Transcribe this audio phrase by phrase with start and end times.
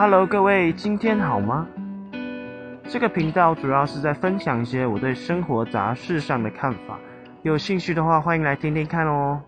[0.00, 1.66] Hello，各位，今天好吗？
[2.84, 6.96] 这个频道主要是在分享一些我对生活杂事上的看法，
[7.42, 9.42] 有兴趣的话，欢迎来听听看哦。